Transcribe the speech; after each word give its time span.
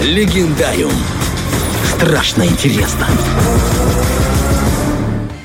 Легендариум. 0.00 0.92
Страшно 1.84 2.46
интересно. 2.46 3.06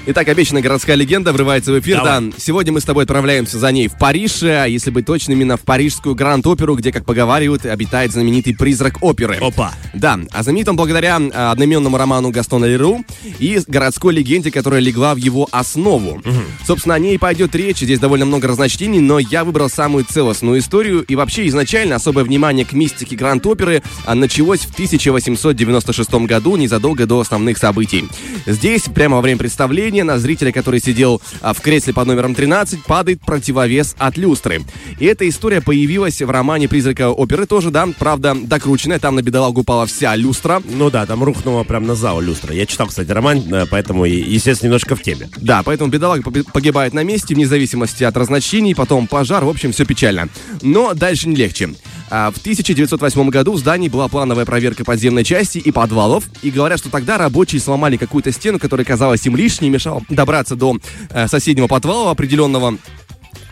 Итак, 0.07 0.27
обещанная 0.27 0.61
городская 0.61 0.95
легенда 0.95 1.33
врывается 1.33 1.71
в 1.71 1.79
эфир. 1.79 1.97
Давай. 1.97 2.29
Да, 2.29 2.37
сегодня 2.37 2.71
мы 2.71 2.79
с 2.79 2.83
тобой 2.83 3.05
отправляемся 3.05 3.57
за 3.57 3.71
ней 3.71 3.87
в 3.87 3.97
Париж, 3.97 4.43
а 4.43 4.65
если 4.65 4.91
быть 4.91 5.07
точным, 5.07 5.37
именно 5.37 5.57
в 5.57 5.61
парижскую 5.61 6.13
Гранд-оперу, 6.13 6.75
где, 6.75 6.91
как 6.91 7.05
поговаривают, 7.05 7.65
обитает 7.65 8.11
знаменитый 8.11 8.55
призрак 8.55 9.01
оперы. 9.01 9.37
Опа. 9.41 9.73
Да, 9.95 10.19
а 10.31 10.43
знаменит 10.43 10.69
он 10.69 10.75
благодаря 10.75 11.19
а, 11.33 11.51
одноименному 11.51 11.97
роману 11.97 12.29
Гастона 12.29 12.65
Леру 12.65 13.03
и 13.39 13.59
городской 13.67 14.13
легенде, 14.13 14.51
которая 14.51 14.79
легла 14.79 15.15
в 15.15 15.17
его 15.17 15.47
основу. 15.51 16.21
Собственно, 16.67 16.93
о 16.93 16.99
ней 16.99 17.17
пойдет 17.17 17.55
речь, 17.55 17.79
здесь 17.79 17.97
довольно 17.97 18.25
много 18.25 18.47
разночтений, 18.47 18.99
но 18.99 19.17
я 19.17 19.43
выбрал 19.43 19.69
самую 19.69 20.05
целостную 20.05 20.59
историю, 20.59 21.03
и 21.03 21.15
вообще 21.15 21.47
изначально 21.47 21.95
особое 21.95 22.25
внимание 22.25 22.65
к 22.65 22.73
мистике 22.73 23.15
Гранд-оперы 23.15 23.81
а, 24.05 24.13
началось 24.13 24.61
в 24.61 24.73
1896 24.73 26.13
году, 26.27 26.57
незадолго 26.57 27.07
до 27.07 27.21
основных 27.21 27.57
событий. 27.57 28.05
Здесь, 28.45 28.83
прямо 28.83 29.15
во 29.15 29.21
время 29.21 29.39
представления, 29.39 29.94
на 30.03 30.19
зрителя, 30.19 30.51
который 30.51 30.79
сидел 30.79 31.21
а, 31.41 31.53
в 31.53 31.61
кресле 31.61 31.93
под 31.93 32.07
номером 32.07 32.35
13, 32.35 32.83
падает 32.83 33.21
противовес 33.21 33.95
от 33.97 34.17
люстры. 34.17 34.61
И 34.99 35.05
эта 35.05 35.27
история 35.27 35.61
появилась 35.61 36.21
в 36.21 36.29
романе 36.29 36.67
«Призрака 36.67 37.09
оперы» 37.11 37.45
тоже, 37.45 37.71
да, 37.71 37.87
правда, 37.97 38.35
докрученная, 38.35 38.99
там 38.99 39.15
на 39.15 39.21
бедолагу 39.21 39.61
упала 39.61 39.85
вся 39.85 40.15
люстра. 40.15 40.61
Ну 40.69 40.89
да, 40.89 41.05
там 41.05 41.23
рухнула 41.23 41.63
прям 41.63 41.85
на 41.85 41.95
зал 41.95 42.21
люстра. 42.21 42.53
Я 42.53 42.65
читал, 42.65 42.87
кстати, 42.87 43.11
роман, 43.11 43.41
э, 43.53 43.65
поэтому, 43.69 44.05
естественно, 44.05 44.67
немножко 44.67 44.95
в 44.95 45.01
теме. 45.01 45.29
Да, 45.37 45.63
поэтому 45.63 45.89
бедолага 45.89 46.21
пог- 46.21 46.51
погибает 46.51 46.93
на 46.93 47.03
месте, 47.03 47.35
вне 47.35 47.47
зависимости 47.47 48.03
от 48.03 48.15
разночтений, 48.17 48.75
потом 48.75 49.07
пожар, 49.07 49.45
в 49.45 49.49
общем, 49.49 49.71
все 49.71 49.85
печально. 49.85 50.29
Но 50.61 50.93
дальше 50.93 51.27
не 51.29 51.35
легче. 51.35 51.69
А, 52.09 52.31
В 52.31 52.37
1908 52.37 53.29
году 53.29 53.53
в 53.53 53.57
здании 53.57 53.89
была 53.89 54.07
плановая 54.07 54.45
проверка 54.45 54.85
подземной 54.85 55.23
части 55.23 55.57
и 55.57 55.71
подвалов, 55.71 56.25
и 56.41 56.51
говорят, 56.51 56.79
что 56.79 56.89
тогда 56.89 57.17
рабочие 57.17 57.59
сломали 57.59 57.97
какую-то 57.97 58.31
стену, 58.31 58.59
которая 58.59 58.85
казалась 58.85 59.25
им 59.25 59.35
лишней, 59.35 59.69
мешала 59.69 60.01
добраться 60.09 60.55
до 60.55 60.77
э, 61.09 61.27
соседнего 61.27 61.67
подвала 61.67 62.11
определенного. 62.11 62.77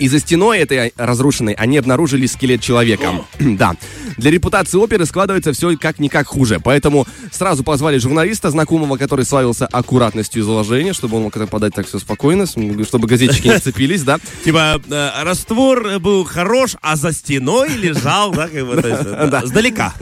И 0.04 0.10
за 0.10 0.20
стеной 0.20 0.60
этой 0.60 0.92
разрушенной 0.98 1.54
они 1.54 1.78
обнаружили 1.78 2.26
скелет 2.26 2.60
человека. 2.60 3.22
да. 3.40 3.78
Для 4.18 4.32
репутации 4.32 4.78
оперы 4.78 5.06
складывается 5.06 5.54
все 5.54 5.78
как-никак 5.78 6.28
хуже. 6.28 6.60
Поэтому 6.62 7.08
сразу 7.32 7.64
позвали 7.64 8.00
журналиста, 8.00 8.52
знакомого, 8.52 8.98
который 8.98 9.24
славился 9.24 9.66
аккуратностью 9.66 10.42
изложения, 10.44 10.92
чтобы 10.92 11.16
он 11.16 11.24
мог 11.24 11.38
это 11.38 11.48
подать 11.48 11.74
так 11.74 11.88
все 11.88 12.00
спокойно, 12.00 12.48
чтобы 12.48 13.08
газетчики 13.08 13.48
не 13.48 13.60
цепились, 13.60 14.04
да. 14.04 14.20
Типа, 14.44 14.82
э, 14.90 15.24
раствор 15.24 16.00
был 16.00 16.26
хорош, 16.26 16.76
а 16.82 16.98
за 16.98 17.14
стеной 17.14 17.70
лежал, 17.70 18.34
да, 18.34 18.50
как 18.50 18.68
бы, 18.68 18.76
Да. 19.32 19.46
сдалека. 19.46 19.94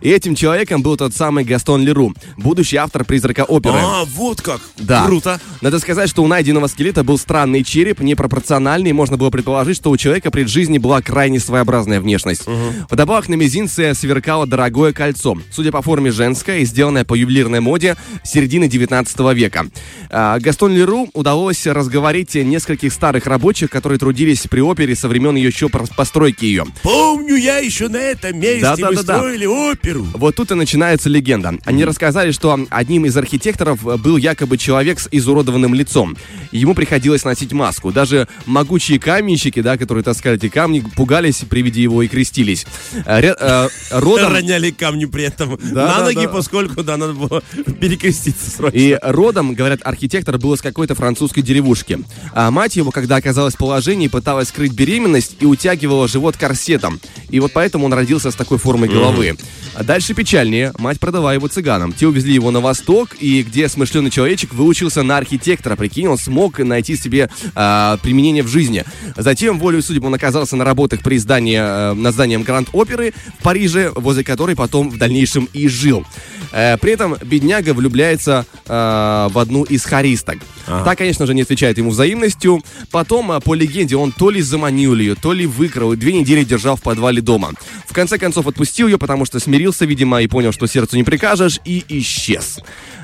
И 0.00 0.08
этим 0.08 0.36
человеком 0.36 0.82
был 0.82 0.96
тот 0.96 1.14
самый 1.14 1.44
Гастон 1.44 1.82
Леру, 1.82 2.14
будущий 2.38 2.78
автор 2.78 3.04
«Призрака 3.04 3.44
оперы». 3.44 3.76
А, 3.78 4.06
вот 4.06 4.40
как. 4.40 4.62
Да. 4.78 5.04
Круто. 5.04 5.38
Надо 5.60 5.78
сказать, 5.80 6.08
что 6.08 6.22
у 6.22 6.26
найденного 6.26 6.66
скелета 6.66 7.04
был 7.04 7.18
странный 7.18 7.62
череп, 7.62 8.00
непропорциональный, 8.00 8.92
можно 8.92 9.18
было 9.18 9.28
предположить, 9.28 9.49
что 9.74 9.90
у 9.90 9.96
человека 9.96 10.30
при 10.30 10.44
жизни 10.44 10.78
была 10.78 11.00
крайне 11.02 11.38
своеобразная 11.40 12.00
внешность. 12.00 12.42
Вдобавок 12.90 13.28
на 13.28 13.34
мизинце 13.34 13.94
сверкало 13.94 14.46
дорогое 14.46 14.92
кольцо, 14.92 15.36
судя 15.50 15.70
по 15.72 15.82
форме 15.82 16.10
женское 16.10 16.58
и 16.58 16.64
сделанное 16.64 17.04
по 17.04 17.14
ювелирной 17.14 17.60
моде 17.60 17.96
середины 18.24 18.68
19 18.68 19.18
века. 19.34 19.66
А, 20.10 20.38
Гастон 20.38 20.74
Леру 20.74 21.08
удалось 21.14 21.66
разговорить 21.66 22.34
нескольких 22.34 22.92
старых 22.92 23.26
рабочих, 23.26 23.70
которые 23.70 23.98
трудились 23.98 24.46
при 24.50 24.60
опере 24.60 24.94
со 24.96 25.08
времен 25.08 25.36
ее 25.36 25.48
еще 25.48 25.68
постройки 25.68 26.44
ее. 26.44 26.64
Помню 26.82 27.36
я 27.36 27.58
еще 27.58 27.88
на 27.88 27.96
этом 27.96 28.38
месте 28.38 28.66
мы 28.66 28.76
Да-да-да-да. 28.76 29.16
строили 29.18 29.46
оперу. 29.46 30.06
Вот 30.14 30.36
тут 30.36 30.50
и 30.50 30.54
начинается 30.54 31.08
легенда. 31.08 31.54
Они 31.64 31.84
рассказали, 31.84 32.32
что 32.32 32.58
одним 32.70 33.04
из 33.06 33.16
архитекторов 33.16 33.82
был 34.00 34.16
якобы 34.16 34.58
человек 34.58 35.00
с 35.00 35.08
изуродованным 35.10 35.74
лицом. 35.74 36.16
Ему 36.52 36.74
приходилось 36.74 37.24
носить 37.24 37.52
маску. 37.52 37.92
Даже 37.92 38.28
могучие 38.46 38.98
каменщики, 39.30 39.62
да, 39.62 39.76
которые 39.76 40.02
таскали 40.02 40.36
эти 40.36 40.48
камни, 40.48 40.80
пугались 40.96 41.44
при 41.48 41.62
виде 41.62 41.82
его 41.82 42.02
и 42.02 42.08
крестились. 42.08 42.66
Э, 43.06 43.20
ря- 43.20 43.36
э, 43.38 43.68
родом... 43.90 44.32
Роняли 44.32 44.70
камни 44.70 45.04
при 45.04 45.24
этом 45.24 45.58
Да, 45.72 45.86
на 45.86 45.98
да, 45.98 46.04
ноги, 46.04 46.26
да. 46.26 46.28
поскольку, 46.28 46.82
да, 46.82 46.96
надо 46.96 47.12
было 47.12 47.42
перекреститься 47.80 48.50
срочно. 48.50 48.76
И 48.76 48.98
родом, 49.02 49.54
говорят, 49.54 49.80
архитектор 49.84 50.38
был 50.38 50.54
из 50.54 50.62
какой-то 50.62 50.94
французской 50.94 51.42
деревушки. 51.42 52.00
А 52.32 52.50
мать 52.50 52.76
его, 52.76 52.90
когда 52.90 53.16
оказалась 53.16 53.54
в 53.54 53.58
положении, 53.58 54.08
пыталась 54.08 54.48
скрыть 54.48 54.72
беременность 54.72 55.36
и 55.40 55.46
утягивала 55.46 56.08
живот 56.08 56.36
корсетом. 56.36 57.00
И 57.28 57.38
вот 57.40 57.52
поэтому 57.52 57.86
он 57.86 57.92
родился 57.92 58.30
с 58.30 58.34
такой 58.34 58.58
формой 58.58 58.88
головы. 58.88 59.36
А 59.74 59.84
дальше 59.84 60.14
печальнее. 60.14 60.72
Мать 60.78 60.98
продала 60.98 61.32
его 61.34 61.46
цыганам. 61.46 61.92
Те 61.92 62.08
увезли 62.08 62.34
его 62.34 62.50
на 62.50 62.60
восток, 62.60 63.10
и 63.20 63.42
где 63.42 63.68
смышленый 63.68 64.10
человечек 64.10 64.52
выучился 64.52 65.02
на 65.02 65.16
архитектора. 65.16 65.76
Прикинь, 65.76 66.08
он 66.08 66.18
смог 66.18 66.58
найти 66.58 66.96
себе 66.96 67.30
а, 67.54 67.96
применение 68.02 68.42
в 68.42 68.48
жизни. 68.48 68.84
Затем, 69.20 69.58
волею 69.58 69.82
судеб, 69.82 70.04
он 70.04 70.14
оказался 70.14 70.56
на 70.56 70.64
работах 70.64 71.02
при 71.02 71.18
здании, 71.18 71.58
э, 71.58 71.92
над 71.92 72.14
зданием 72.14 72.42
Гранд-оперы 72.42 73.12
в 73.38 73.42
Париже, 73.42 73.92
возле 73.94 74.24
которой 74.24 74.56
потом 74.56 74.88
в 74.88 74.96
дальнейшем 74.96 75.48
и 75.52 75.68
жил. 75.68 76.06
Э, 76.52 76.76
при 76.78 76.92
этом 76.92 77.16
бедняга 77.22 77.74
влюбляется 77.74 78.46
э, 78.66 79.28
в 79.30 79.38
одну 79.38 79.64
из 79.64 79.84
хористок. 79.84 80.38
Та, 80.66 80.94
конечно 80.94 81.26
же, 81.26 81.34
не 81.34 81.42
отвечает 81.42 81.78
ему 81.78 81.90
взаимностью. 81.90 82.62
Потом, 82.90 83.32
э, 83.32 83.40
по 83.40 83.54
легенде, 83.54 83.96
он 83.96 84.12
то 84.12 84.30
ли 84.30 84.40
заманил 84.40 84.94
ее, 84.94 85.14
то 85.14 85.32
ли 85.32 85.46
выкрал, 85.46 85.92
и 85.92 85.96
две 85.96 86.12
недели 86.12 86.44
держал 86.44 86.76
в 86.76 86.82
подвале 86.82 87.20
дома. 87.20 87.52
В 87.86 87.92
конце 87.92 88.18
концов, 88.18 88.46
отпустил 88.46 88.88
ее, 88.88 88.98
потому 88.98 89.24
что 89.24 89.40
смирился, 89.40 89.84
видимо, 89.84 90.22
и 90.22 90.26
понял, 90.26 90.52
что 90.52 90.66
сердцу 90.66 90.96
не 90.96 91.04
прикажешь, 91.04 91.60
и 91.64 91.84
исчез. 91.88 92.60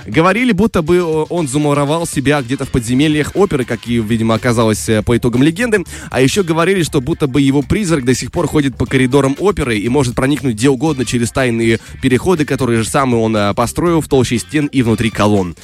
Говорили, 0.06 0.52
будто 0.52 0.82
бы 0.82 1.02
он 1.28 1.48
замуровал 1.48 2.06
себя 2.06 2.40
где-то 2.40 2.64
в 2.64 2.70
подземельях 2.70 3.32
оперы, 3.34 3.64
как 3.64 3.88
и, 3.88 3.98
видимо, 3.98 4.34
оказалось 4.34 4.88
по 5.04 5.16
итогам 5.16 5.42
легенды. 5.42 5.84
А 6.10 6.20
еще 6.20 6.44
говорили, 6.44 6.84
что 6.84 7.00
будто 7.00 7.26
бы 7.26 7.40
его 7.40 7.62
призрак 7.62 8.04
до 8.04 8.14
сих 8.14 8.30
пор 8.30 8.46
ходит 8.46 8.76
по 8.76 8.86
коридорам 8.86 9.34
оперы 9.40 9.78
и 9.78 9.88
может 9.88 10.14
проникнуть 10.14 10.54
где 10.54 10.68
угодно 10.68 11.04
через 11.04 11.32
тайные 11.32 11.80
переходы, 12.00 12.44
которые 12.44 12.82
же 12.82 12.88
сам 12.88 13.14
он 13.14 13.35
э, 13.36 13.54
построил 13.54 14.00
в 14.00 14.08
толще 14.08 14.38
стен 14.38 14.66
и 14.66 14.82
внутри 14.82 15.10
колонн. 15.10 15.54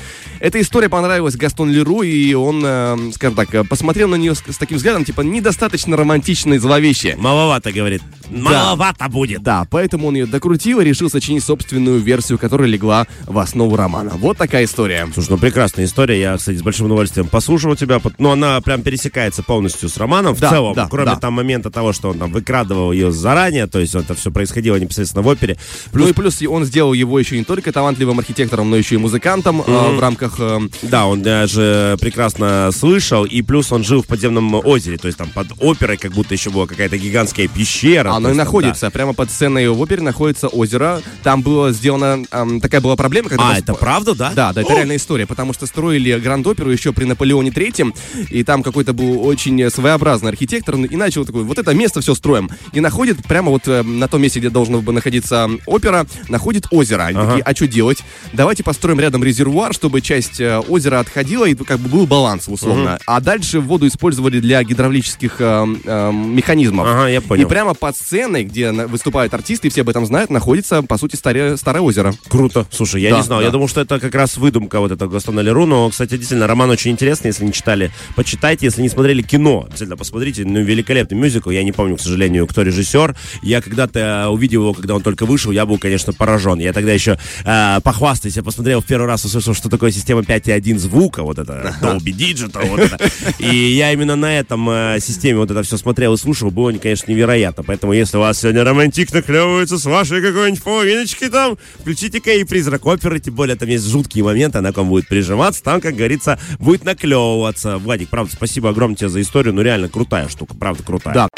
Эта 0.40 0.60
история 0.60 0.88
понравилась 0.88 1.36
Гастон 1.36 1.70
Леру, 1.70 2.02
и 2.02 2.34
он, 2.34 2.62
э, 2.64 2.96
скажем 3.14 3.36
так, 3.36 3.54
э, 3.54 3.64
посмотрел 3.64 4.08
на 4.08 4.16
нее 4.16 4.34
с, 4.34 4.40
с 4.40 4.58
таким 4.58 4.76
взглядом, 4.76 5.04
типа, 5.04 5.22
недостаточно 5.22 5.96
романтично 5.96 6.54
и 6.54 6.58
зловеще. 6.58 7.16
Маловато, 7.18 7.72
говорит. 7.72 8.02
Маловато 8.40 9.08
будет. 9.08 9.42
Да, 9.42 9.66
поэтому 9.70 10.08
он 10.08 10.14
ее 10.14 10.26
докрутил 10.26 10.80
и 10.80 10.84
решил 10.84 11.10
сочинить 11.10 11.44
собственную 11.44 11.98
версию, 12.00 12.38
которая 12.38 12.68
легла 12.68 13.06
в 13.26 13.38
основу 13.38 13.76
романа. 13.76 14.12
Вот 14.16 14.38
такая 14.38 14.64
история. 14.64 15.08
Слушай, 15.12 15.30
ну 15.30 15.38
прекрасная 15.38 15.84
история. 15.84 16.20
Я, 16.20 16.36
кстати, 16.36 16.56
с 16.56 16.62
большим 16.62 16.86
удовольствием 16.86 17.28
послушал 17.28 17.76
тебя. 17.76 17.98
пот- 17.98 18.14
Ну, 18.18 18.30
она 18.30 18.60
прям 18.60 18.82
пересекается 18.82 19.42
полностью 19.42 19.88
с 19.88 19.96
романом 19.96 20.34
в 20.34 20.40
Да, 20.40 20.50
целом. 20.50 20.74
да, 20.74 20.88
кроме 20.90 21.06
да. 21.06 21.16
там 21.16 21.34
момента 21.34 21.70
того, 21.70 21.92
что 21.92 22.10
он 22.10 22.18
там 22.18 22.32
выкрадывал 22.32 22.92
ее 22.92 23.12
заранее, 23.12 23.66
то 23.66 23.78
есть 23.78 23.94
это 23.94 24.14
все 24.14 24.30
происходило 24.30 24.76
непосредственно 24.76 25.22
в 25.22 25.26
опере. 25.28 25.56
Ну 25.92 26.08
и 26.08 26.12
плюс 26.12 26.40
он 26.42 26.64
сделал 26.64 26.92
его 26.92 27.18
еще 27.18 27.36
не 27.38 27.44
только 27.44 27.72
талантливым 27.72 28.18
архитектором, 28.18 28.70
но 28.70 28.76
еще 28.76 28.94
и 28.94 28.98
музыкантом 28.98 29.60
э, 29.66 29.96
в 29.96 30.00
рамках... 30.00 30.36
э, 30.38 30.60
Да, 30.82 31.06
он 31.06 31.22
даже 31.22 31.96
прекрасно 32.00 32.70
слышал, 32.72 33.24
и 33.24 33.42
плюс 33.42 33.70
он 33.72 33.84
жил 33.84 34.02
в 34.02 34.06
подземном 34.06 34.54
озере, 34.54 34.96
то 34.98 35.06
есть 35.06 35.18
там 35.18 35.28
под 35.30 35.48
оперой 35.60 35.96
как 35.96 36.12
будто 36.12 36.34
еще 36.34 36.50
была 36.50 36.66
какая-то 36.66 36.96
гигантская 36.98 37.48
пещера. 37.48 38.10
то 38.21 38.21
Оно 38.26 38.34
и 38.34 38.36
находится. 38.36 38.90
Прямо 38.90 39.12
под 39.12 39.30
сценой 39.30 39.68
в 39.68 39.80
опере 39.80 40.02
находится 40.02 40.48
озеро. 40.48 41.00
Там 41.22 41.42
было 41.42 41.72
сделано... 41.72 42.24
эм, 42.30 42.60
такая 42.60 42.80
была 42.80 42.96
проблема, 42.96 43.28
да. 43.28 43.36
когда... 43.36 43.44
А, 43.44 43.48
вас- 43.50 43.58
это 43.58 43.74
правда, 43.74 44.14
да? 44.14 44.32
Да, 44.34 44.52
да, 44.52 44.62
это 44.62 44.72
О! 44.72 44.76
реальная 44.76 44.96
история, 44.96 45.26
потому 45.26 45.52
что 45.52 45.66
строили 45.66 46.18
Гранд-оперу 46.18 46.70
еще 46.70 46.92
при 46.92 47.04
Наполеоне 47.04 47.50
Третьем, 47.50 47.94
и 48.30 48.44
там 48.44 48.62
какой-то 48.62 48.92
был 48.92 49.26
очень 49.26 49.70
своеобразный 49.70 50.30
архитектор, 50.30 50.76
и 50.76 50.96
начал 50.96 51.24
такой, 51.24 51.44
вот 51.44 51.58
это 51.58 51.74
место 51.74 52.00
все 52.00 52.14
строим. 52.14 52.50
И 52.72 52.80
находит 52.80 53.22
прямо 53.26 53.50
вот 53.50 53.66
э, 53.66 53.82
на 53.82 54.08
том 54.08 54.22
месте, 54.22 54.40
где 54.40 54.50
должна 54.50 54.78
бы 54.78 54.92
находиться 54.92 55.50
опера, 55.66 56.06
находит 56.28 56.66
озеро. 56.70 57.02
Они 57.04 57.18
такие, 57.18 57.42
а 57.42 57.54
что 57.54 57.66
делать? 57.66 57.98
Давайте 58.32 58.62
построим 58.62 59.00
рядом 59.00 59.22
резервуар, 59.24 59.74
чтобы 59.74 60.00
часть 60.00 60.40
э, 60.40 60.58
озера 60.58 61.00
отходила, 61.00 61.44
и 61.44 61.54
как 61.54 61.78
бы 61.78 61.88
был 61.88 62.06
баланс, 62.06 62.48
условно. 62.48 62.98
А 63.06 63.20
дальше 63.20 63.60
воду 63.60 63.86
использовали 63.86 64.40
для 64.40 64.62
гидравлических 64.62 65.36
э, 65.38 65.66
э, 65.84 66.12
механизмов. 66.12 66.86
Ага, 66.88 67.08
я 67.08 67.20
понял. 67.20 67.46
И 67.46 67.48
прямо 67.48 67.74
под 67.74 67.96
сценой, 68.12 68.44
где 68.44 68.70
выступают 68.72 69.32
артисты, 69.32 69.68
и 69.68 69.70
все 69.70 69.80
об 69.80 69.88
этом 69.88 70.04
знают, 70.04 70.30
находится, 70.30 70.82
по 70.82 70.98
сути, 70.98 71.16
старое, 71.16 71.56
старое 71.56 71.82
озеро. 71.82 72.14
Круто. 72.28 72.66
Слушай, 72.70 73.00
я 73.00 73.10
Да, 73.10 73.16
не 73.16 73.22
знал. 73.22 73.38
да. 73.38 73.46
Я 73.46 73.50
думал, 73.50 73.68
что 73.68 73.80
это 73.80 73.98
как 73.98 74.14
раз 74.14 74.36
выдумка 74.36 74.80
вот 74.80 74.92
этого 74.92 75.08
Гастона 75.10 75.40
Леру. 75.40 75.64
Но, 75.64 75.88
кстати, 75.88 76.10
действительно, 76.10 76.46
роман 76.46 76.68
очень 76.68 76.90
интересный. 76.90 77.28
Если 77.28 77.44
не 77.44 77.52
читали, 77.52 77.90
почитайте. 78.14 78.66
Если 78.66 78.82
не 78.82 78.90
смотрели 78.90 79.22
кино, 79.22 79.64
обязательно 79.66 79.96
посмотрите. 79.96 80.12
посмотрите, 80.42 80.44
ну, 80.44 80.62
великолепный 80.62 81.16
мюзикл. 81.18 81.48
Я 81.50 81.62
не 81.64 81.72
помню, 81.72 81.96
к 81.96 82.00
сожалению, 82.00 82.46
кто 82.46 82.60
режиссер. 82.62 83.16
Я 83.42 83.62
когда-то 83.62 84.28
увидел 84.30 84.62
его, 84.62 84.74
когда 84.74 84.94
он 84.94 85.02
только 85.02 85.24
вышел, 85.24 85.50
я 85.52 85.64
был, 85.64 85.78
конечно, 85.78 86.12
поражен. 86.12 86.58
Я 86.58 86.74
тогда 86.74 86.92
еще 86.92 87.18
э, 87.46 87.80
похвастаюсь, 87.82 88.36
я 88.36 88.42
посмотрел 88.42 88.82
в 88.82 88.86
первый 88.86 89.06
раз, 89.06 89.24
услышал, 89.24 89.54
что 89.54 89.70
такое 89.70 89.90
система 89.90 90.20
5.1 90.20 90.78
звука, 90.78 91.22
вот 91.22 91.38
это 91.38 91.74
Dolby 91.80 92.12
Digital, 92.12 92.66
вот 92.68 92.80
это. 92.80 92.98
И 93.38 93.56
я 93.56 93.92
именно 93.92 94.16
на 94.16 94.38
этом 94.38 94.68
э, 94.68 94.98
системе 95.00 95.38
вот 95.38 95.50
это 95.50 95.62
все 95.62 95.78
смотрел 95.78 96.12
и 96.12 96.18
слушал, 96.18 96.50
было, 96.50 96.72
конечно, 96.72 97.10
невероятно. 97.10 97.62
Поэтому, 97.62 97.91
если 97.92 98.16
у 98.16 98.20
вас 98.20 98.40
сегодня 98.40 98.64
романтик 98.64 99.12
наклевывается 99.12 99.78
с 99.78 99.84
вашей 99.84 100.22
какой-нибудь 100.22 100.62
половиночкой 100.62 101.30
там, 101.30 101.58
включите-ка 101.80 102.32
и 102.32 102.44
призрак 102.44 102.86
оперы, 102.86 103.20
тем 103.20 103.34
более 103.34 103.56
там 103.56 103.68
есть 103.68 103.88
жуткие 103.88 104.24
моменты, 104.24 104.58
она 104.58 104.72
к 104.72 104.76
вам 104.76 104.88
будет 104.88 105.08
прижиматься, 105.08 105.62
там, 105.62 105.80
как 105.80 105.94
говорится, 105.94 106.38
будет 106.58 106.84
наклевываться. 106.84 107.78
Владик, 107.78 108.08
правда, 108.08 108.32
спасибо 108.34 108.70
огромное 108.70 108.96
тебе 108.96 109.08
за 109.08 109.20
историю, 109.20 109.54
ну 109.54 109.62
реально 109.62 109.88
крутая 109.88 110.28
штука, 110.28 110.54
правда 110.54 110.82
крутая. 110.82 111.14
Да. 111.14 111.28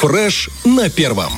Фреш 0.00 0.48
на 0.64 0.90
первом. 0.90 1.32